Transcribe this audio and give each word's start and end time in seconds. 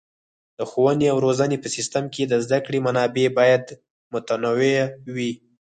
د 0.57 0.59
ښوونې 0.69 1.07
او 1.13 1.17
روزنې 1.25 1.57
په 1.63 1.67
سیستم 1.75 2.05
کې 2.13 2.23
د 2.27 2.33
زده 2.45 2.59
کړې 2.65 2.79
منابع 2.87 3.25
باید 3.39 3.63
متنوع 4.13 4.77
وي. 5.15 5.31